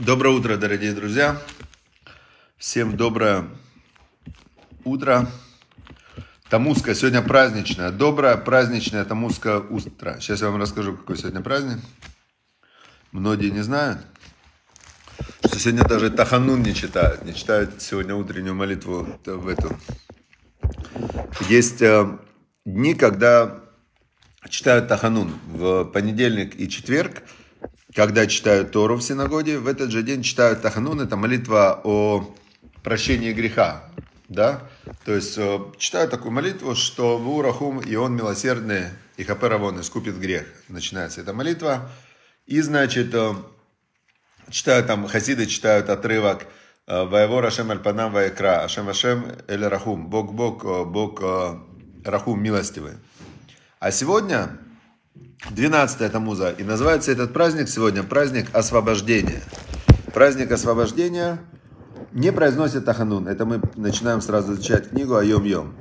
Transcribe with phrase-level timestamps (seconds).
[0.00, 1.42] Доброе утро, дорогие друзья.
[2.56, 3.48] Всем доброе
[4.84, 5.28] утро.
[6.48, 7.90] Тамузка сегодня праздничная.
[7.90, 10.18] Доброе праздничное Тамузка утро.
[10.20, 11.78] Сейчас я вам расскажу, какой сегодня праздник.
[13.10, 13.98] Многие не знают,
[15.44, 17.24] что сегодня даже Таханун не читают.
[17.24, 19.76] Не читают сегодня утреннюю молитву в эту.
[21.48, 22.06] Есть э,
[22.64, 23.64] дни, когда
[24.48, 27.24] читают Таханун в понедельник и четверг–
[27.98, 32.32] когда читают Тору в синагоге, в этот же день читают Таханун, это молитва о
[32.84, 33.90] прощении греха.
[34.28, 34.62] Да?
[35.04, 38.84] То есть э, читают такую молитву, что в Урахум и он милосердный,
[39.16, 40.46] и Хаперавон искупит грех.
[40.68, 41.90] Начинается эта молитва.
[42.46, 43.34] И, значит, э,
[44.48, 46.46] читают там, хасиды читают отрывок
[46.86, 51.20] э, Ваево Рашем Альпанам Ваекра, Ашем Ашем Эль Рахум, Бог Бог, Бог
[52.04, 52.92] Рахум милостивый.
[53.80, 54.56] А сегодня
[55.50, 56.50] 12 Тамуза.
[56.50, 59.40] И называется этот праздник сегодня праздник освобождения.
[60.12, 61.38] Праздник освобождения
[62.12, 63.28] не произносит Таханун.
[63.28, 65.74] Это мы начинаем сразу изучать книгу о Йом-Йом.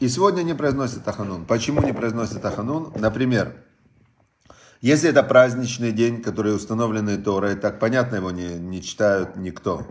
[0.00, 1.44] И сегодня не произносит Таханун.
[1.44, 2.92] Почему не произносит Таханун?
[2.96, 3.54] Например,
[4.80, 9.86] если это праздничный день, который установленный Торой, так понятно, его не, не читают никто.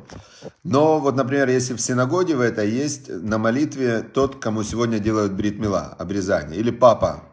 [0.64, 5.34] Но вот, например, если в синагоге в это есть на молитве тот, кому сегодня делают
[5.34, 7.29] бритмила, обрезание, или папа,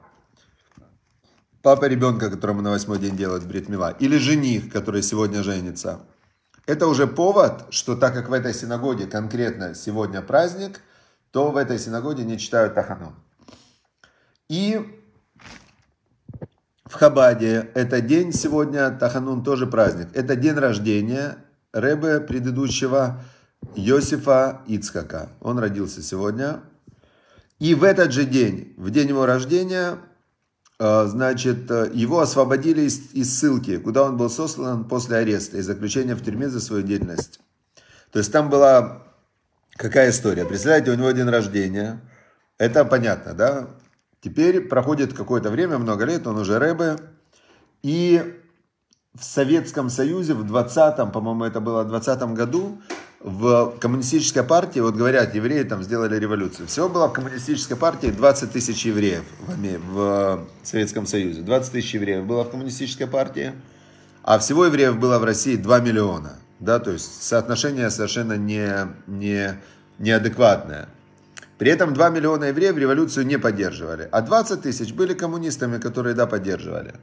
[1.66, 5.98] папа ребенка, которому на восьмой день делают бритмила, или жених, который сегодня женится.
[6.64, 10.80] Это уже повод, что так как в этой синагоге конкретно сегодня праздник,
[11.32, 13.16] то в этой синагоге не читают Тахану.
[14.48, 14.80] И
[16.84, 20.06] в Хабаде это день сегодня, Таханун тоже праздник.
[20.14, 21.36] Это день рождения
[21.72, 23.24] Рэбе предыдущего
[23.74, 25.30] Йосифа Ицкака.
[25.40, 26.60] Он родился сегодня.
[27.58, 29.98] И в этот же день, в день его рождения,
[30.78, 36.14] значит, э, его освободили из, из ссылки, куда он был сослан после ареста и заключения
[36.14, 37.40] в тюрьме за свою деятельность.
[38.12, 39.02] То есть там была
[39.72, 40.44] какая история?
[40.44, 42.00] Представляете, у него день рождения.
[42.58, 43.68] Это понятно, да?
[44.20, 46.96] Теперь проходит какое-то время, много лет, он уже рэбе.
[47.82, 48.40] И
[49.14, 52.80] в Советском Союзе в 20-м, по-моему, это было в 20 году,
[53.20, 56.68] в коммунистической партии, вот говорят, евреи там сделали революцию.
[56.68, 59.54] Всего было в коммунистической партии 20 тысяч евреев в,
[59.92, 61.42] в Советском Союзе.
[61.42, 63.52] 20 тысяч евреев было в коммунистической партии,
[64.22, 66.36] а всего евреев было в России 2 миллиона.
[66.60, 69.60] Да, то есть соотношение совершенно не, не,
[69.98, 70.88] неадекватное.
[71.58, 76.26] При этом 2 миллиона евреев революцию не поддерживали, а 20 тысяч были коммунистами, которые, да,
[76.26, 76.94] поддерживали.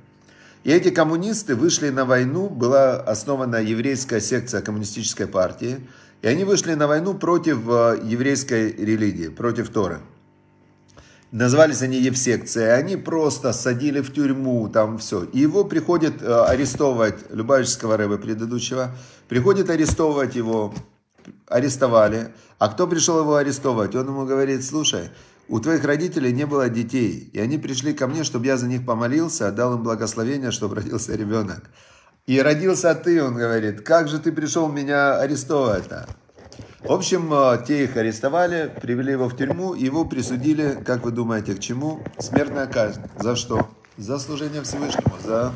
[0.63, 5.85] И эти коммунисты вышли на войну, была основана еврейская секция коммунистической партии,
[6.22, 10.00] и они вышли на войну против э, еврейской религии, против Торы.
[11.31, 15.23] Назывались они Евсекцией, они просто садили в тюрьму, там все.
[15.23, 18.96] И его приходит э, арестовывать, Любавического рэба предыдущего,
[19.28, 20.73] приходит арестовывать его,
[21.47, 22.34] арестовали.
[22.57, 23.96] А кто пришел его арестовывать?
[23.96, 25.09] Он ему говорит, слушай,
[25.50, 28.86] у твоих родителей не было детей, и они пришли ко мне, чтобы я за них
[28.86, 31.70] помолился, отдал им благословение, чтобы родился ребенок.
[32.26, 36.08] И родился ты, он говорит, как же ты пришел меня арестовывать-то?
[36.80, 41.56] В общем, э, те их арестовали, привели его в тюрьму, его присудили, как вы думаете,
[41.56, 42.02] к чему?
[42.20, 43.02] Смертная казнь.
[43.20, 43.70] За что?
[43.98, 45.53] За служение Всевышнему, за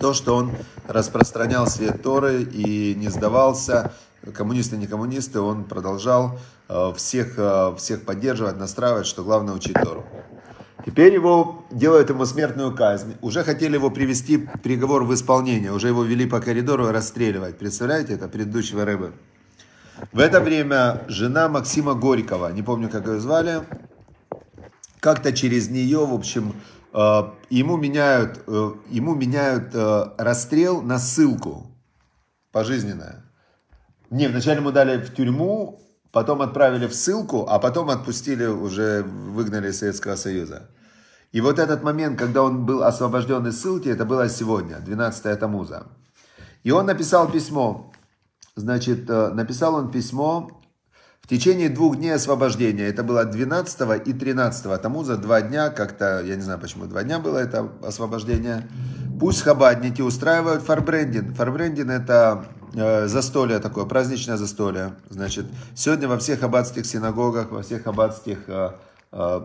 [0.00, 0.52] то, что он
[0.88, 3.92] распространял свет Торы и не сдавался,
[4.32, 10.04] коммунисты, не коммунисты, он продолжал э, всех, э, всех поддерживать, настраивать, что главное учить Тору.
[10.86, 13.16] Теперь его делают ему смертную казнь.
[13.22, 15.72] Уже хотели его привести приговор в исполнение.
[15.72, 17.58] Уже его вели по коридору расстреливать.
[17.58, 19.12] Представляете, это предыдущего рыбы.
[20.12, 23.62] В это время жена Максима Горького, не помню, как ее звали,
[25.00, 26.54] как-то через нее, в общем,
[26.92, 28.42] э, ему меняют,
[28.90, 29.74] ему меняют
[30.18, 31.66] расстрел на ссылку
[32.52, 33.23] пожизненное.
[34.14, 35.82] Не, вначале ему дали в тюрьму,
[36.12, 40.70] потом отправили в ссылку, а потом отпустили, уже выгнали из Советского Союза.
[41.32, 45.88] И вот этот момент, когда он был освобожден из ссылки, это было сегодня, 12 Тамуза.
[46.62, 47.92] И он написал письмо.
[48.54, 50.62] Значит, э, написал он письмо
[51.20, 52.84] в течение двух дней освобождения.
[52.84, 57.18] Это было 12 и 13 Тамуза, два дня, как-то, я не знаю, почему два дня
[57.18, 58.68] было это освобождение.
[59.18, 61.34] Пусть хабадники устраивают фарбрендинг.
[61.34, 62.44] Фарбрендинг это
[62.74, 64.94] Э, застолье такое, праздничное застолье.
[65.08, 68.70] Значит, сегодня во всех хаббатских синагогах, во всех хаббатских э,
[69.12, 69.40] э,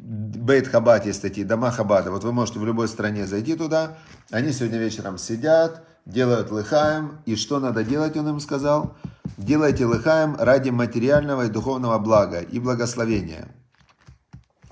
[0.00, 2.10] Бейт Хаббат есть такие, дома Хаббата.
[2.10, 3.98] Вот вы можете в любой стране зайти туда.
[4.30, 7.18] Они сегодня вечером сидят, делают лыхаем.
[7.26, 8.96] И что надо делать, он им сказал?
[9.36, 13.48] Делайте лыхаем ради материального и духовного блага и благословения.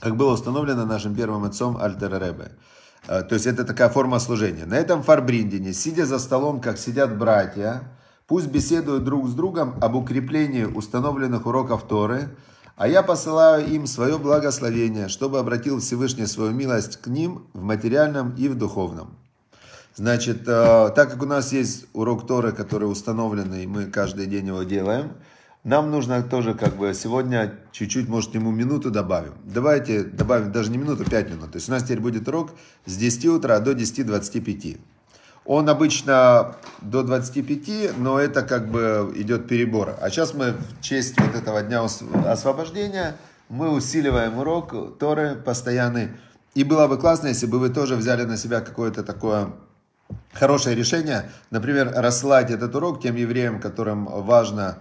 [0.01, 2.53] Как было установлено нашим первым отцом Альтер Ребе.
[3.09, 4.67] Э, то есть это такая форма служения.
[4.67, 7.83] На этом фарбриндине, сидя за столом, как сидят братья,
[8.27, 12.29] пусть беседуют друг с другом об укреплении установленных уроков Торы,
[12.77, 18.35] а я посылаю им свое благословение, чтобы обратил Всевышний свою милость к ним в материальном
[18.37, 19.17] и в духовном.
[19.95, 24.49] Значит, э, так как у нас есть урок Торы, который установлен, и мы каждый день
[24.49, 25.13] его делаем,
[25.67, 29.33] нам нужно тоже как бы сегодня чуть-чуть, может, ему минуту добавим.
[29.43, 31.51] Давайте добавим даже не минуту, пять минут.
[31.51, 32.53] То есть у нас теперь будет урок
[32.85, 34.79] с 10 утра до 10.25.
[35.45, 39.97] Он обычно до 25, но это как бы идет перебор.
[40.01, 41.85] А сейчас мы в честь вот этого дня
[42.25, 43.17] освобождения,
[43.49, 46.11] мы усиливаем урок Торы постоянный.
[46.55, 49.49] И было бы классно, если бы вы тоже взяли на себя какое-то такое
[50.33, 54.79] хорошее решение, например, рассылать этот урок тем евреям, которым важно,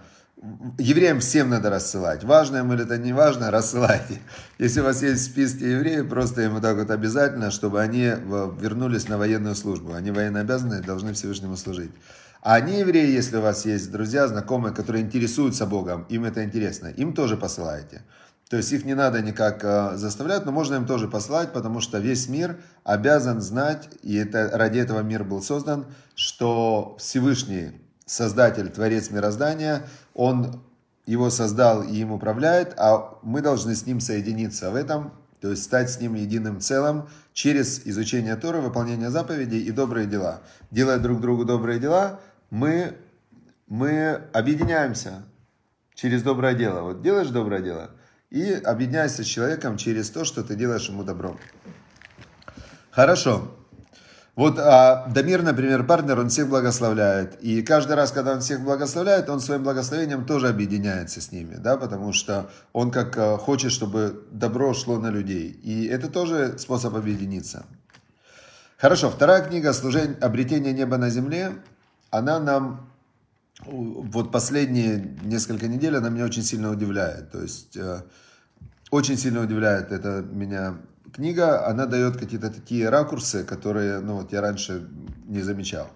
[0.78, 2.24] евреям всем надо рассылать.
[2.24, 4.20] Важно им или это не важно, рассылайте.
[4.58, 8.02] Если у вас есть в списке евреев, просто им вот так вот обязательно, чтобы они
[8.60, 9.94] вернулись на военную службу.
[9.94, 11.90] Они военнообязанные, должны Всевышнему служить.
[12.42, 16.88] А не евреи, если у вас есть друзья, знакомые, которые интересуются Богом, им это интересно,
[16.88, 18.02] им тоже посылайте.
[18.48, 21.98] То есть их не надо никак э, заставлять, но можно им тоже послать, потому что
[21.98, 27.72] весь мир обязан знать, и это, ради этого мир был создан, что Всевышний,
[28.04, 29.82] Создатель, Творец мироздания,
[30.16, 30.60] Он
[31.06, 35.62] его создал и им управляет, а мы должны с ним соединиться в этом, то есть
[35.62, 40.40] стать с ним единым целым через изучение Торы, выполнение заповедей и добрые дела.
[40.72, 42.18] Делая друг другу добрые дела,
[42.50, 42.96] мы,
[43.68, 45.22] мы объединяемся
[45.94, 46.80] через доброе дело.
[46.80, 47.90] Вот делаешь доброе дело–
[48.30, 51.36] и объединяйся с человеком через то, что ты делаешь ему добро.
[52.90, 53.55] Хорошо.
[54.36, 57.40] Вот а, Дамир, например, партнер, он всех благословляет.
[57.40, 61.78] И каждый раз, когда он всех благословляет, он своим благословением тоже объединяется с ними, да,
[61.78, 65.48] потому что он как а, хочет, чтобы добро шло на людей.
[65.48, 67.64] И это тоже способ объединиться.
[68.76, 71.52] Хорошо, вторая книга «Служение, «Обретение неба на земле»,
[72.10, 72.90] она нам
[73.64, 77.30] вот последние несколько недель она меня очень сильно удивляет.
[77.30, 78.02] То есть э,
[78.90, 80.76] очень сильно удивляет это меня
[81.16, 81.66] книга.
[81.66, 84.86] Она дает какие-то такие ракурсы, которые ну, вот я раньше
[85.26, 85.88] не замечал.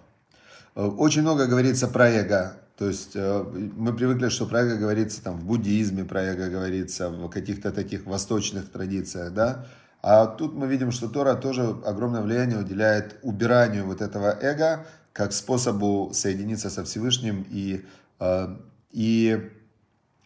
[0.75, 2.57] Э, очень много говорится про эго.
[2.77, 3.45] То есть э,
[3.77, 8.07] мы привыкли, что про эго говорится там в буддизме, про эго говорится в каких-то таких
[8.07, 9.67] восточных традициях, да.
[10.03, 15.33] А тут мы видим, что Тора тоже огромное влияние уделяет убиранию вот этого эго, как
[15.33, 17.85] способу соединиться со Всевышним и,
[18.19, 18.57] э,
[18.93, 19.51] и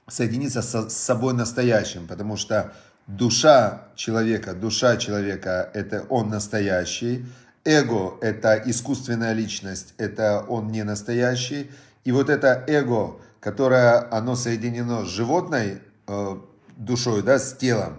[0.06, 2.73] соединиться со, с собой настоящим, потому что
[3.06, 7.27] душа человека, душа человека– это он настоящий,
[7.65, 11.71] эго– это искусственная личность, это он не настоящий,
[12.05, 16.37] и вот это эго, которое оно соединено с животной э,
[16.77, 17.97] душой, да, с телом,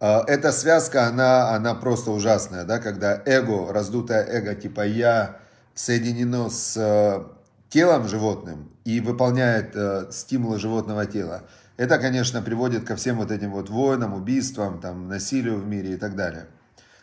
[0.00, 5.36] э, эта связка, она, она просто ужасная, да, когда эго, раздутое эго, типа я,
[5.74, 7.24] соединено с э,
[7.68, 11.42] телом животным и выполняет э, стимулы животного тела,
[11.78, 15.96] это, конечно, приводит ко всем вот этим вот войнам, убийствам, там, насилию в мире и
[15.96, 16.46] так далее.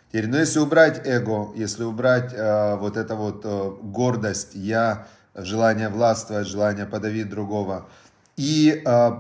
[0.10, 5.88] Теперь, но если убрать эго, если убрать э, вот это вот э, гордость, я, желание
[5.88, 7.88] властвовать, желание подавить другого,
[8.36, 9.12] и, э,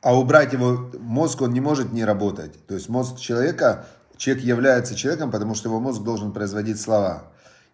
[0.00, 2.66] а убрать его мозг, он не может не работать.
[2.68, 3.84] То есть мозг человека,
[4.16, 7.24] человек является человеком, потому что его мозг должен производить слова.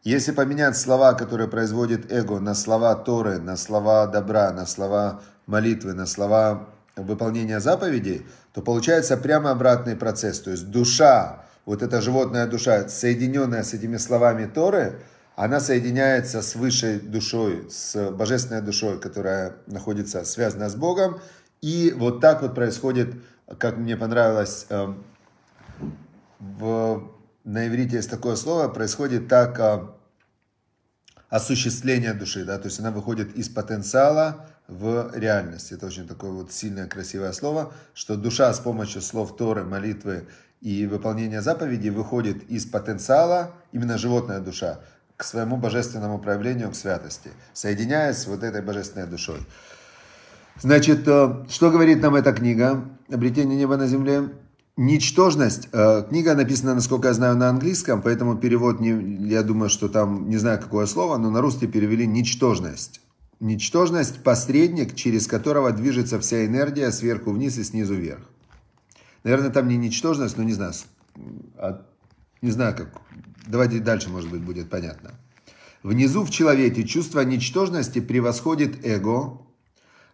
[0.05, 5.95] Если поменять слова, которые производит эго, на слова Торы, на слова добра, на слова молитвы,
[5.95, 10.41] на слова выполнения заповедей, то получается прямо обратный процесс.
[10.41, 15.01] То есть душа, вот эта животная душа, соединенная с этими словами Торы,
[15.37, 21.19] она соединяется с высшей душой, с божественной душой, которая находится, связана с Богом.
[21.63, 23.15] И вот так вот происходит,
[23.59, 25.03] как мне понравилось эм,
[26.39, 27.11] в
[27.45, 29.61] на иврите есть такое слово, происходит так
[31.35, 35.73] осуществление души, да, то есть она выходит из потенциала в реальность.
[35.73, 40.29] Это очень такое вот сильное, красивое слово, что душа с помощью слов Торы, молитвы
[40.61, 44.79] и выполнения заповедей выходит из потенциала, именно животная душа,
[45.17, 49.41] к своему божественному проявлению, к святости, соединяясь с вот этой божественной душой.
[50.61, 54.29] Значит, э, что говорит нам эта книга «Обретение неба на земле»?
[54.77, 55.69] Ничтожность.
[55.73, 60.29] Э, книга написана, насколько я знаю, на английском, поэтому перевод, не, я думаю, что там,
[60.29, 63.01] не знаю, какое слово, но на русский перевели ничтожность.
[63.39, 68.29] Ничтожность– посредник, через которого движется вся энергия сверху вниз и снизу вверх.
[69.23, 70.73] Наверное, там не ничтожность, но не знаю,
[71.57, 71.87] а,
[72.43, 73.01] не знаю как.
[73.47, 75.13] Давайте дальше, может быть, будет понятно.
[75.85, 79.39] Внизу в человеке чувство ничтожности превосходит эго,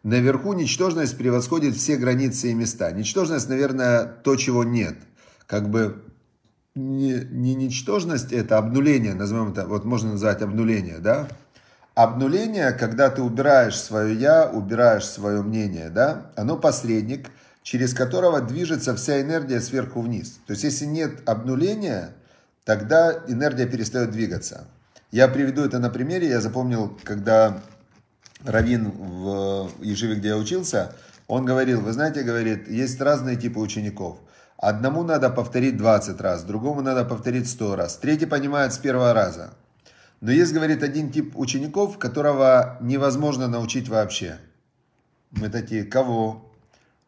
[0.03, 2.91] Наверху ничтожность превосходит все границы и места.
[2.91, 4.97] Ничтожность, наверное, то, чего нет.
[5.47, 6.03] Как бы
[6.75, 11.29] не, не ничтожность, это обнуление, назовем это, вот можно назвать обнуление, да?
[11.95, 17.29] Обнуление, когда ты убираешь свое я, убираешь свое мнение, да, оно посредник,
[17.63, 20.39] через которого движется вся энергия сверху вниз.
[20.47, 22.15] То есть, если нет обнуления,
[22.65, 24.67] тогда энергия перестает двигаться.
[25.11, 26.29] Я приведу это на примере.
[26.29, 27.61] Я запомнил, когда
[28.45, 30.95] Равин в Еживе, где я учился,
[31.27, 34.19] он говорил, вы знаете, говорит, есть разные типы учеников.
[34.57, 39.55] Одному надо повторить 20 раз, другому надо повторить 100 раз, третий понимает с первого раза.
[40.21, 44.39] Но есть, говорит, один тип учеников, которого невозможно научить вообще.
[45.31, 46.53] Мы такие, кого?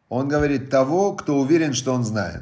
[0.09, 2.41] Он говорит, того, кто уверен, что он знает.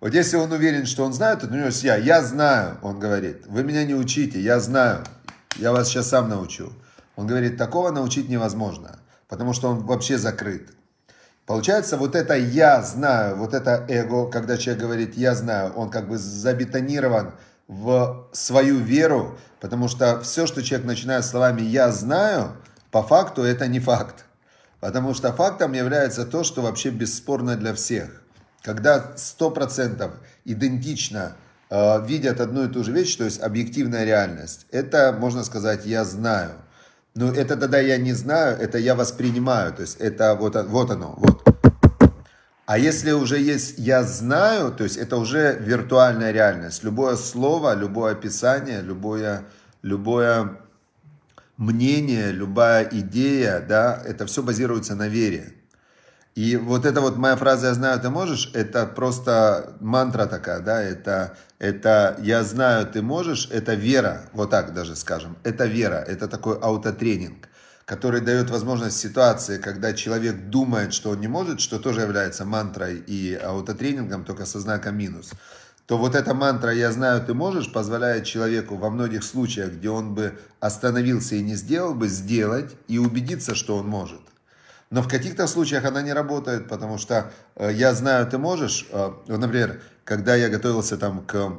[0.00, 1.96] Вот если он уверен, что он знает, то у него есть я.
[1.96, 3.46] Я знаю, он говорит.
[3.46, 5.02] Вы меня не учите, я знаю.
[5.56, 6.72] Я вас сейчас сам научу.
[7.16, 10.70] Он говорит, такого научить невозможно, потому что он вообще закрыт.
[11.46, 16.08] Получается, вот это «я знаю», вот это эго, когда человек говорит «я знаю», он как
[16.08, 17.34] бы забетонирован
[17.68, 22.56] в свою веру, потому что все, что человек начинает словами «я знаю»,
[22.90, 24.24] по факту это не факт.
[24.80, 28.22] Потому что фактом является то, что вообще бесспорно для всех.
[28.62, 30.12] Когда 100%
[30.44, 31.36] идентично
[31.70, 36.04] э, видят одну и ту же вещь, то есть объективная реальность, это, можно сказать, я
[36.04, 36.52] знаю.
[37.14, 41.14] Но это тогда я не знаю, это я воспринимаю, то есть это вот, вот оно,
[41.16, 41.48] вот.
[42.66, 46.82] А если уже есть «я знаю», то есть это уже виртуальная реальность.
[46.82, 49.44] Любое слово, любое описание, любое,
[49.82, 50.56] любое
[51.58, 55.52] мнение, любая идея, да, это все базируется на вере.
[56.34, 60.82] И вот эта вот моя фраза «я знаю, ты можешь» это просто мантра такая, да,
[60.82, 66.26] это, это «я знаю, ты можешь», это вера, вот так даже скажем, это вера, это
[66.26, 67.48] такой аутотренинг,
[67.84, 72.96] который дает возможность ситуации, когда человек думает, что он не может, что тоже является мантрой
[72.96, 75.30] и аутотренингом, только со знаком минус,
[75.86, 80.16] то вот эта мантра «я знаю, ты можешь» позволяет человеку во многих случаях, где он
[80.16, 84.33] бы остановился и не сделал бы, сделать и убедиться, что он может.
[84.94, 88.86] Но в каких-то случаях она не работает, потому что э, я знаю, ты можешь.
[88.92, 91.58] Э, например, когда я готовился там к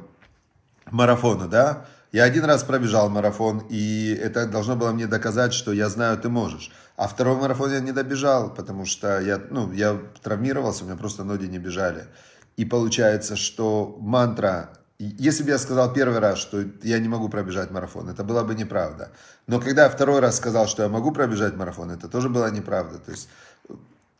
[0.90, 5.90] марафону, да, я один раз пробежал марафон, и это должно было мне доказать, что я
[5.90, 6.72] знаю, ты можешь.
[6.96, 11.22] А второй марафон я не добежал, потому что я, ну, я травмировался, у меня просто
[11.22, 12.06] ноги не бежали.
[12.56, 17.70] И получается, что мантра если бы я сказал первый раз, что я не могу пробежать
[17.70, 19.10] марафон, это была бы неправда.
[19.46, 22.98] Но когда я второй раз сказал, что я могу пробежать марафон, это тоже была неправда.
[22.98, 23.28] То есть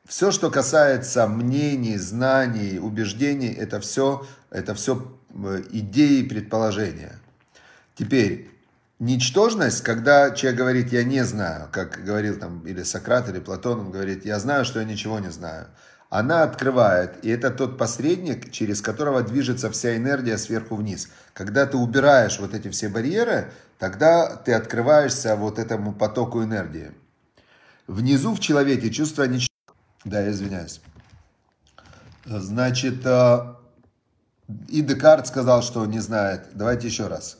[0.05, 7.19] все, что касается мнений, знаний, убеждений, это все, это все э, идеи и предположения.
[7.95, 8.51] Теперь,
[8.99, 13.91] ничтожность, когда человек говорит, я не знаю, как говорил там или Сократ, или Платон, он
[13.91, 15.69] говорит, я знаю, что я ничего не знаю
[16.09, 21.09] она открывает, и это тот посредник, через которого движется вся энергия сверху вниз.
[21.33, 26.93] Когда ты убираешь вот эти все барьеры, тогда ты открываешься вот этому потоку энергии.
[27.87, 29.51] Внизу в человеке чувство ничего.
[30.05, 30.81] Да, я извиняюсь.
[32.25, 33.55] Значит, э,
[34.69, 36.49] и Декарт сказал, что не знает.
[36.55, 37.39] Давайте еще раз.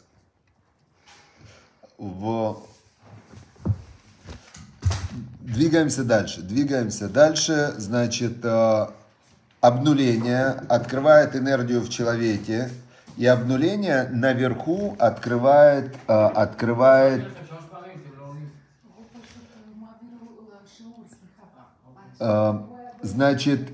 [1.99, 2.63] В
[5.57, 6.43] Двигаемся дальше.
[6.43, 7.73] Двигаемся дальше.
[7.79, 8.87] Значит, э,
[9.63, 12.69] обнуление открывает энергию в человеке.
[13.17, 17.25] И обнуление наверху открывает, э, открывает
[22.21, 22.59] э,
[23.01, 23.71] значит,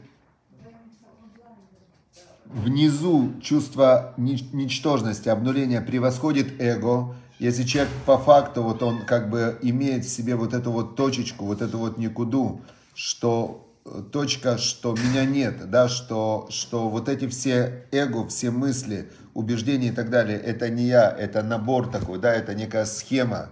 [2.45, 10.05] внизу чувство ничтожности, обнуления превосходит эго, если человек по факту, вот он как бы имеет
[10.05, 12.61] в себе вот эту вот точечку, вот эту вот никуду,
[12.95, 19.11] что э, точка, что меня нет, да, что, что вот эти все эго, все мысли,
[19.35, 23.49] убеждения и так далее, это не я, это набор такой, да, это некая схема.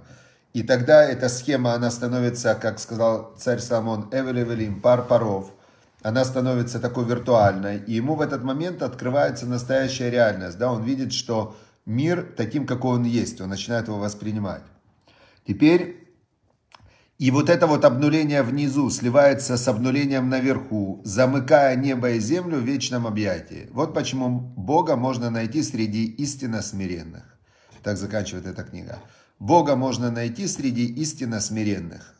[0.52, 5.50] И тогда эта схема, она становится, как сказал царь Соломон, Эвелевелим, пар паров,
[6.02, 11.12] она становится такой виртуальной, и ему в этот момент открывается настоящая реальность, да, он видит,
[11.12, 11.56] что
[11.90, 13.40] мир таким, какой он есть.
[13.40, 14.62] Он начинает его воспринимать.
[15.46, 16.08] Теперь,
[17.18, 22.64] и вот это вот обнуление внизу сливается с обнулением наверху, замыкая небо и землю в
[22.64, 23.68] вечном объятии.
[23.72, 27.24] Вот почему Бога можно найти среди истинно смиренных.
[27.82, 28.98] Так заканчивает эта книга.
[29.38, 32.14] Бога можно найти среди истинно смиренных.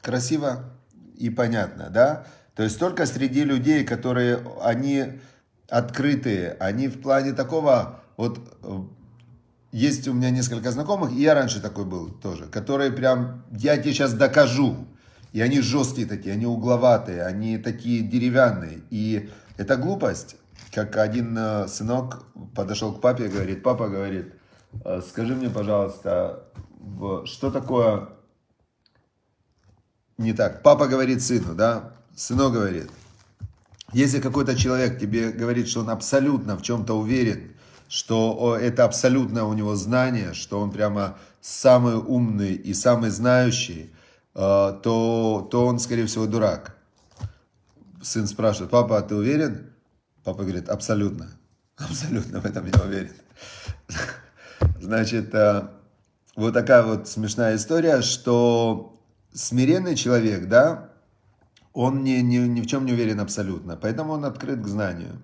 [0.00, 0.72] Красиво
[1.16, 2.26] и понятно, да?
[2.54, 5.20] То есть только среди людей, которые, они
[5.68, 8.82] открытые, они в плане такого вот э,
[9.72, 13.92] есть у меня несколько знакомых, и я раньше такой был тоже, которые прям, я тебе
[13.92, 14.86] сейчас докажу.
[15.32, 18.82] И они жесткие такие, они угловатые, они такие деревянные.
[18.90, 20.36] И это глупость.
[20.72, 24.34] как один э, сынок подошел к папе и говорит, папа говорит,
[24.84, 26.44] «Э, скажи мне, пожалуйста,
[27.24, 28.10] что такое
[30.18, 30.62] не так?
[30.62, 32.90] Папа говорит сыну, да, сынок говорит,
[33.92, 37.51] если какой-то человек тебе говорит, что он абсолютно в чем-то уверен,
[37.92, 43.92] что это абсолютно у него знание, что он прямо самый умный и самый знающий,
[44.34, 44.38] э,
[44.82, 46.74] то, то он, скорее всего, дурак.
[48.00, 49.74] Сын спрашивает, папа, а ты уверен?
[50.24, 51.32] Папа говорит, абсолютно.
[51.76, 53.12] Абсолютно в этом я уверен.
[54.80, 55.68] Значит, э,
[56.34, 58.98] вот такая вот смешная история, что
[59.34, 60.92] смиренный человек, да,
[61.74, 65.20] он ни, ни, ни в чем не уверен абсолютно, поэтому он открыт к знанию.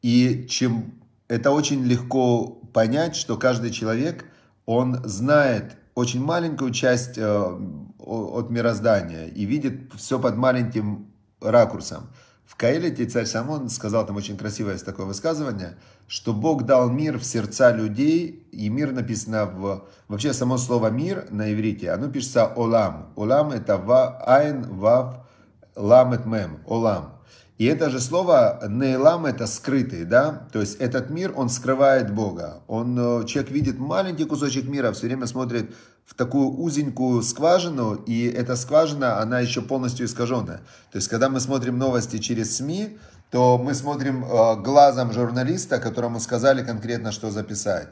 [0.00, 1.03] И чем
[1.34, 4.24] это очень легко понять, что каждый человек,
[4.66, 7.58] он знает очень маленькую часть э,
[7.98, 12.08] от мироздания и видит все под маленьким ракурсом.
[12.46, 15.76] В Каэлите царь Самон сказал, там очень красивое такое высказывание,
[16.06, 19.88] что Бог дал мир в сердца людей, и мир написано в...
[20.08, 23.12] Вообще само слово «мир» на иврите, оно пишется «олам».
[23.16, 25.26] «Олам» это ва, «айн», «вав»,
[25.74, 27.13] «ламет мем», «олам».
[27.56, 32.62] И это же слово «нейлам» это скрытый, да, то есть этот мир, он скрывает Бога.
[32.66, 35.72] Он, э, человек видит маленький кусочек мира, все время смотрит
[36.04, 40.62] в такую узенькую скважину, и эта скважина, она еще полностью искаженная.
[40.90, 42.98] То есть, когда мы смотрим новости через СМИ,
[43.30, 47.88] то мы смотрим э, глазом журналиста, которому сказали конкретно, что записать.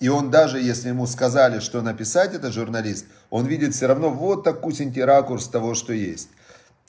[0.00, 4.42] И он даже, если ему сказали, что написать, этот журналист, он видит все равно вот
[4.42, 6.30] такой ракурс того, что есть.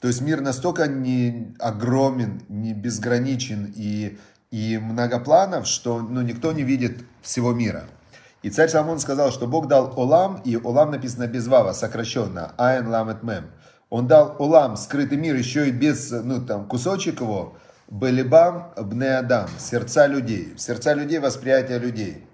[0.04, 4.18] То есть мир настолько не огромен, не безграничен и,
[4.50, 7.84] и многопланов, что ну, никто не видит всего мира.
[8.42, 12.86] И царь Соломон сказал, что Бог дал Олам, и Олам написано без вава, сокращенно, Айн
[12.86, 13.46] Ламет Мем.
[13.88, 17.56] Он дал Олам, скрытый мир, еще и без, ну там, кусочек его,
[17.88, 22.26] Белибам Бнеадам, сердца людей, сердца людей, восприятие людей.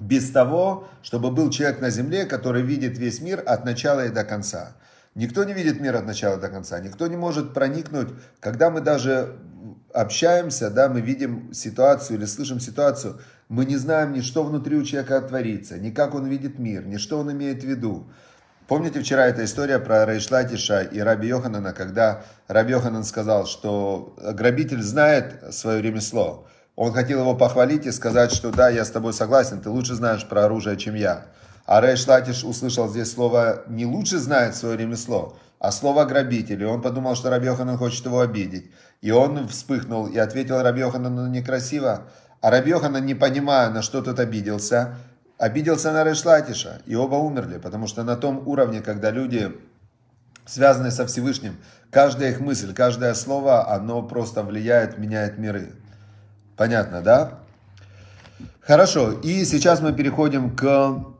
[0.00, 4.24] Без того, чтобы был человек на земле, который видит весь мир от начала и до
[4.24, 4.72] конца.
[5.18, 9.34] Никто не видит мир от начала до конца, никто не может проникнуть, когда мы даже
[9.92, 14.84] общаемся, да, мы видим ситуацию или слышим ситуацию, мы не знаем ни что внутри у
[14.84, 18.08] человека творится, ни как он видит мир, ни что он имеет в виду.
[18.68, 24.82] Помните вчера эта история про Рейшлатиша и Раби Йоханана, когда Раби Йоханан сказал, что грабитель
[24.82, 26.46] знает свое ремесло.
[26.76, 30.24] Он хотел его похвалить и сказать, что да, я с тобой согласен, ты лучше знаешь
[30.28, 31.26] про оружие, чем я.
[31.68, 36.62] А Рейш Латиш услышал здесь слово «не лучше знает свое ремесло», а слово «грабитель».
[36.62, 38.70] И он подумал, что Раби Йоханан хочет его обидеть.
[39.02, 42.04] И он вспыхнул и ответил Раби Йоханану некрасиво.
[42.40, 44.96] А Раби Йоханан, не понимая, на что тот обиделся,
[45.36, 46.80] обиделся на Рейш Латиша.
[46.86, 49.54] И оба умерли, потому что на том уровне, когда люди
[50.46, 51.58] связаны со Всевышним,
[51.90, 55.74] каждая их мысль, каждое слово, оно просто влияет, меняет миры.
[56.56, 57.40] Понятно, да?
[58.62, 61.17] Хорошо, и сейчас мы переходим к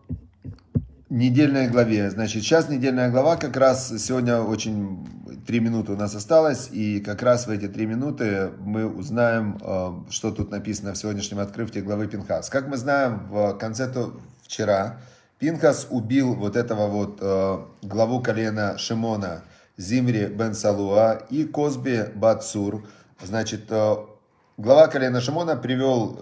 [1.11, 2.11] недельной главе.
[2.11, 5.07] Значит, сейчас недельная глава, как раз сегодня очень
[5.47, 10.11] три минуты у нас осталось, и как раз в эти три минуты мы узнаем, э,
[10.11, 12.51] что тут написано в сегодняшнем открытии главы Пинхас.
[12.51, 15.01] Как мы знаем, в конце то вчера
[15.39, 19.43] Пинхас убил вот этого вот э, главу колена Шимона
[19.79, 22.87] Зимри бен Салуа и Козби Бацур.
[23.23, 23.97] Значит, э,
[24.59, 26.19] глава колена Шимона привел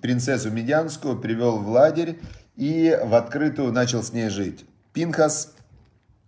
[0.00, 2.18] принцессу Медянскую, привел в лагерь,
[2.56, 4.64] и в открытую начал с ней жить.
[4.92, 5.52] Пинхас,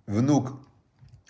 [0.06, 0.60] внук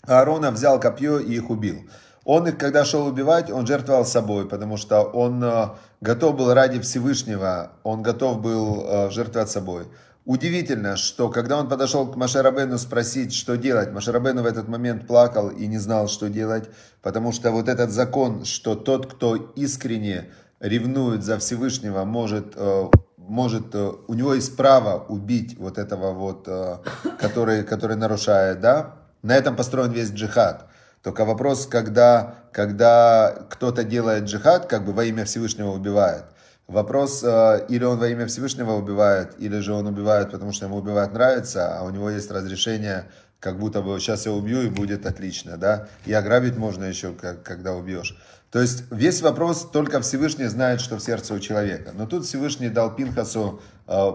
[0.02, 1.88] Аарона, взял копье и их убил.
[2.24, 5.68] Он их, когда шел убивать, он жертвовал собой, потому что он э,
[6.00, 9.86] готов был ради Всевышнего, он готов был э, жертвовать собой.
[10.24, 15.50] Удивительно, что когда он подошел к Машарабену спросить, что делать, Машарабену в этот момент плакал
[15.50, 16.68] и не знал, что делать,
[17.00, 22.88] потому что вот этот закон, что тот, кто искренне ревнует за Всевышнего, может э,
[23.28, 26.78] может, э, у него есть право убить вот этого вот, э,
[27.18, 28.94] который, который нарушает, да?
[29.22, 30.66] На этом построен весь джихад.
[31.02, 36.24] Только вопрос, когда, когда кто-то делает джихад, как бы во имя Всевышнего убивает.
[36.66, 40.76] Вопрос, э, или он во имя Всевышнего убивает, или же он убивает, потому что ему
[40.76, 43.06] убивать нравится, а у него есть разрешение,
[43.40, 45.88] как будто бы сейчас я убью и будет отлично, да?
[46.06, 48.16] И ограбить можно еще, как, когда убьешь.
[48.56, 51.92] То есть весь вопрос только Всевышний знает, что в сердце у человека.
[51.92, 54.12] Но тут Всевышний дал Пинхасу, э,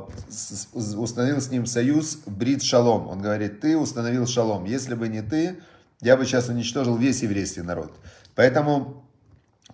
[0.73, 3.07] установил с ним союз Брит Шалом.
[3.07, 4.65] Он говорит, ты установил Шалом.
[4.65, 5.59] Если бы не ты,
[6.01, 7.91] я бы сейчас уничтожил весь еврейский народ.
[8.33, 9.05] Поэтому,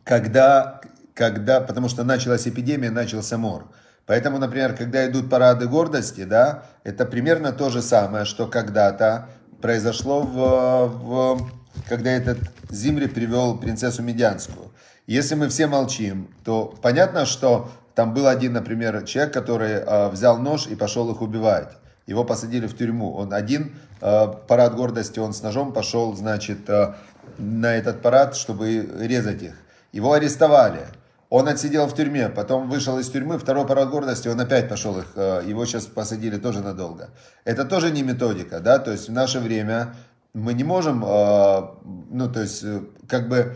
[0.03, 0.82] когда,
[1.13, 3.71] когда, потому что началась эпидемия, начался мор.
[4.06, 9.30] Поэтому, например, когда идут парады гордости, да, это примерно то же самое, что когда-то
[9.62, 11.51] произошло в, в
[11.87, 14.71] когда этот Зимри привел принцессу Медянскую.
[15.05, 20.37] Если мы все молчим, то понятно, что там был один, например, человек, который э, взял
[20.37, 21.77] нож и пошел их убивать.
[22.05, 23.13] Его посадили в тюрьму.
[23.13, 26.93] Он один, э, парад гордости, он с ножом пошел, значит, э,
[27.37, 29.55] на этот парад, чтобы резать их.
[29.91, 30.85] Его арестовали.
[31.29, 35.07] Он отсидел в тюрьме, потом вышел из тюрьмы, второй парад гордости, он опять пошел их,
[35.15, 37.09] э, его сейчас посадили тоже надолго.
[37.43, 39.93] Это тоже не методика, да, то есть в наше время
[40.33, 41.61] мы не можем, э,
[42.09, 43.55] ну, то есть, э, как бы,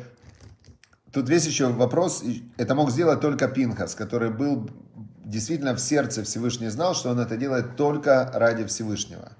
[1.12, 2.23] тут весь еще вопрос,
[2.57, 4.69] это мог сделать только Пинхас, который был
[5.23, 9.31] действительно в сердце Всевышний знал, что он это делает только ради Всевышнего.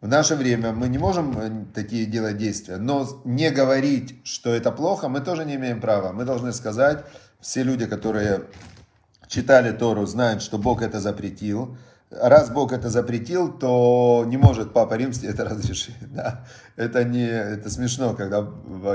[0.00, 5.08] В наше время мы не можем такие делать действия, но не говорить, что это плохо,
[5.08, 6.12] мы тоже не имеем права.
[6.12, 7.04] Мы должны сказать,
[7.40, 8.42] все люди, которые
[9.26, 11.76] читали Тору, знают, что Бог это запретил.
[12.10, 15.96] Раз Бог это запретил, то не может Папа Римский это разрешить.
[16.12, 16.44] Да?
[16.76, 18.46] Это, не, это смешно, когда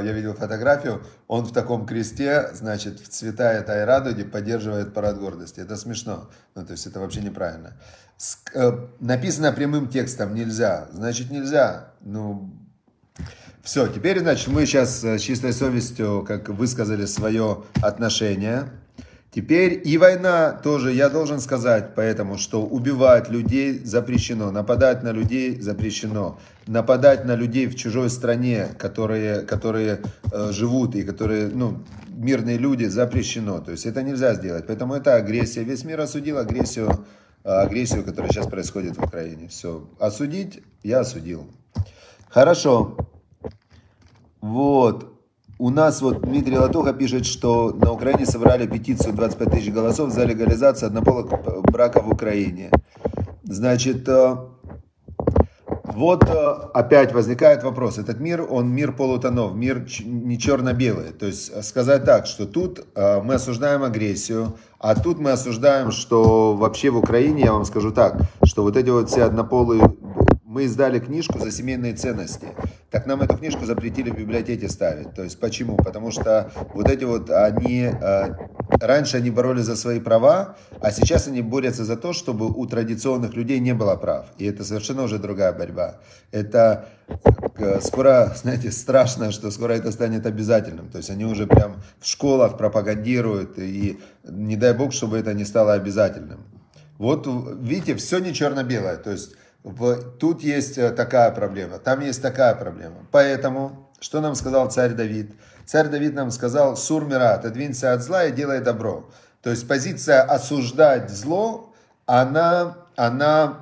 [0.02, 5.60] я видел фотографию, он в таком кресте, значит, в цвета этой радуги поддерживает парад гордости.
[5.60, 6.30] Это смешно.
[6.56, 7.74] Ну, то есть это вообще неправильно.
[8.54, 10.88] Э, написано прямым текстом нельзя.
[10.94, 11.94] Значит, нельзя.
[12.02, 12.54] Ну,
[13.64, 18.70] все, теперь, значит, мы сейчас э, с чистой совестью, как высказали свое отношение.
[19.34, 25.62] Теперь и война тоже, я должен сказать, поэтому, что убивать людей запрещено, нападать на людей
[25.62, 30.02] запрещено, нападать на людей в чужой стране, которые, которые
[30.34, 33.62] э, живут и которые, ну, мирные люди, запрещено.
[33.62, 34.66] То есть это нельзя сделать.
[34.68, 35.64] Поэтому это агрессия.
[35.64, 37.06] Весь мир осудил агрессию,
[37.46, 39.48] э, агрессию, которая сейчас происходит в Украине.
[39.48, 39.88] Все.
[39.98, 41.48] Осудить я осудил.
[42.30, 42.98] Хорошо.
[44.42, 45.21] Вот.
[45.62, 50.24] У нас вот Дмитрий Латуха пишет, что на Украине собрали петицию 25 тысяч голосов за
[50.24, 51.28] легализацию однополых
[51.66, 52.72] браков в Украине.
[53.44, 54.38] Значит, э,
[55.84, 56.34] вот э,
[56.74, 58.00] опять возникает вопрос.
[58.00, 61.12] Этот мир, он мир полутонов, мир не черно-белый.
[61.12, 66.56] То есть сказать так, что тут э, мы осуждаем агрессию, а тут мы осуждаем, что
[66.56, 69.84] вообще в Украине, я вам скажу так, что вот эти вот все однополые
[70.52, 72.48] мы издали книжку за семейные ценности.
[72.90, 75.14] Так нам эту книжку запретили в библиотеке ставить.
[75.14, 75.78] То есть почему?
[75.78, 78.36] Потому что вот эти вот, они, э,
[78.82, 83.34] раньше они боролись за свои права, а сейчас они борются за то, чтобы у традиционных
[83.34, 84.26] людей не было прав.
[84.40, 86.02] И это совершенно уже другая борьба.
[86.32, 86.90] Это
[87.56, 90.90] э, скоро, знаете, страшно, что скоро это станет обязательным.
[90.90, 95.46] То есть они уже прям в школах пропагандируют, и не дай бог, чтобы это не
[95.46, 96.42] стало обязательным.
[96.98, 97.26] Вот
[97.62, 98.98] видите, все не черно-белое.
[98.98, 99.32] То есть
[100.20, 103.06] тут есть э, такая проблема, там есть такая проблема.
[103.12, 105.32] Поэтому, что нам сказал царь Давид?
[105.66, 109.10] Царь Давид нам сказал, Сурмира, отодвинься от зла и делай добро.
[109.42, 111.74] То есть позиция осуждать зло,
[112.06, 113.60] она, она,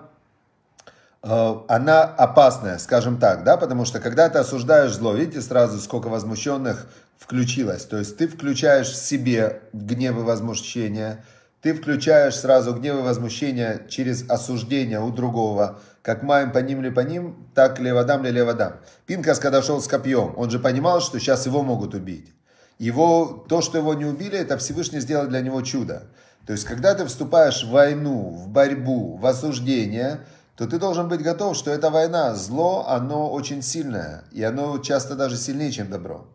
[1.22, 6.08] э, она опасная, скажем так, да, потому что когда ты осуждаешь зло, видите сразу, сколько
[6.08, 7.84] возмущенных включилось.
[7.86, 11.24] То есть ты включаешь в себе гнев и возмущение,
[11.62, 16.90] ты включаешь сразу гнев и возмущение через осуждение у другого, как маем по ним ли
[16.90, 18.74] по ним, так ли водам ли водам.
[19.06, 22.34] Пинкас, когда шел с копьем, он же понимал, что сейчас его могут убить.
[22.78, 26.04] Его, то, что его не убили, это Всевышний сделал для него чудо.
[26.46, 30.22] То есть, когда ты вступаешь в войну, в борьбу, в осуждение,
[30.56, 35.16] то ты должен быть готов, что эта война, зло, оно очень сильное, и оно часто
[35.16, 36.26] даже сильнее, чем добро.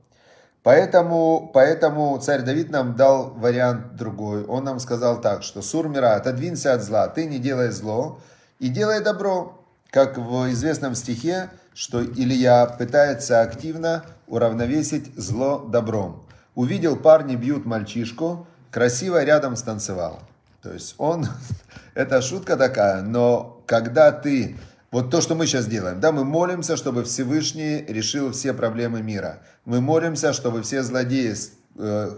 [0.65, 4.45] Поэтому, поэтому царь Давид нам дал вариант другой.
[4.47, 8.19] Он нам сказал так, что Сурмира, отодвинься от зла, ты не делай зло
[8.59, 9.61] и делай добро.
[9.91, 16.25] Как в известном стихе, что Илья пытается активно уравновесить зло добром.
[16.55, 20.21] Увидел, парни бьют мальчишку, красиво рядом станцевал.
[20.63, 21.27] То есть он,
[21.95, 24.57] это шутка такая, но когда ты
[24.95, 25.99] вот то, что мы сейчас делаем.
[25.99, 29.41] Да, мы молимся, чтобы Всевышний решил все проблемы мира.
[29.65, 31.35] Мы молимся, чтобы все злодеи,
[31.77, 32.11] э,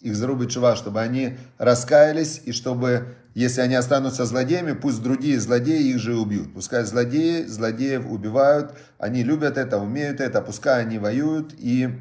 [0.00, 5.88] их зарубит чува, чтобы они раскаялись, и чтобы, если они останутся злодеями, пусть другие злодеи
[5.88, 6.54] их же убьют.
[6.54, 11.98] Пускай злодеи злодеев убивают, они любят это, умеют это, пускай они воюют и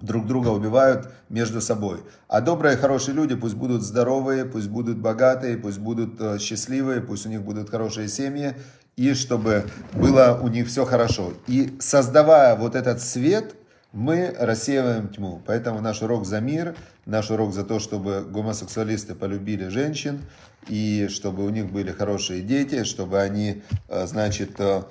[0.00, 2.00] друг друга убивают между собой.
[2.26, 7.26] А добрые, хорошие люди пусть будут здоровые, пусть будут богатые, пусть будут э, счастливые, пусть
[7.26, 8.56] у них будут хорошие семьи,
[8.96, 11.34] и чтобы было у них все хорошо.
[11.46, 13.54] И создавая вот этот свет,
[13.92, 15.42] мы рассеиваем тьму.
[15.46, 20.22] Поэтому наш урок за мир, наш урок за то, чтобы гомосексуалисты полюбили женщин,
[20.68, 24.82] и чтобы у них были хорошие дети, чтобы они, э, значит, э,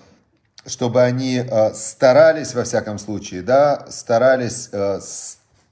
[0.68, 4.70] чтобы они э, старались, во всяком случае, да, старались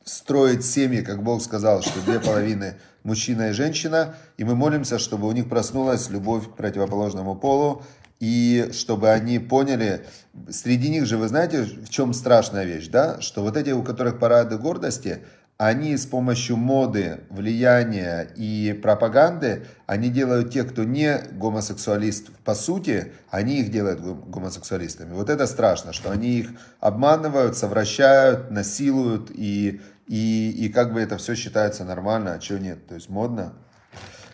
[0.05, 5.27] строить семьи, как Бог сказал, что две половины мужчина и женщина, и мы молимся, чтобы
[5.27, 7.83] у них проснулась любовь к противоположному полу,
[8.19, 10.05] и чтобы они поняли,
[10.49, 14.19] среди них же, вы знаете, в чем страшная вещь, да, что вот эти, у которых
[14.19, 15.23] парады гордости,
[15.57, 23.13] они с помощью моды, влияния и пропаганды, они делают тех, кто не гомосексуалист по сути,
[23.29, 25.13] они их делают гомосексуалистами.
[25.13, 26.49] Вот это страшно, что они их
[26.79, 32.87] обманывают, совращают, насилуют, и, и, и как бы это все считается нормально, а что нет,
[32.87, 33.53] то есть модно.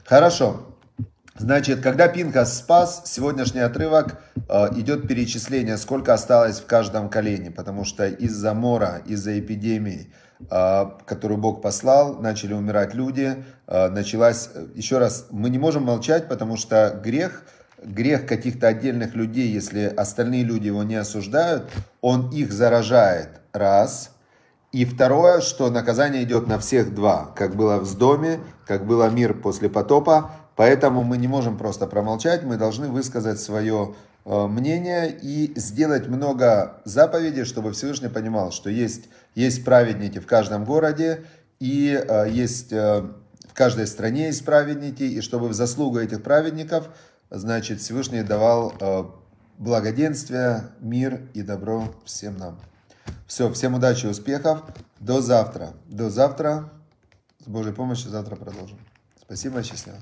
[0.05, 0.75] Хорошо.
[1.39, 7.85] Значит, когда Пинхас спас, сегодняшний отрывок э, идет перечисление, сколько осталось в каждом колене, потому
[7.85, 10.11] что из-за мора, из-за эпидемии,
[10.51, 16.27] э, которую Бог послал, начали умирать люди, э, началась, еще раз, мы не можем молчать,
[16.27, 17.43] потому что грех,
[17.81, 21.71] грех каких-то отдельных людей, если остальные люди его не осуждают,
[22.01, 24.11] он их заражает, раз.
[24.73, 29.33] И второе, что наказание идет на всех два, как было в Сдоме, как было мир
[29.33, 33.95] после потопа, Поэтому мы не можем просто промолчать, мы должны высказать свое
[34.25, 40.65] э, мнение и сделать много заповедей, чтобы Всевышний понимал, что есть, есть праведники в каждом
[40.65, 41.23] городе
[41.61, 43.03] и э, есть э,
[43.47, 46.89] в каждой стране есть праведники, и чтобы в заслугу этих праведников,
[47.29, 48.73] значит, Всевышний давал
[49.57, 52.59] благоденствие, мир и добро всем нам.
[53.27, 54.63] Все, всем удачи и успехов.
[54.99, 55.69] До завтра.
[55.87, 56.69] До завтра.
[57.45, 58.77] С Божьей помощью завтра продолжим.
[59.21, 59.99] Спасибо, счастливо.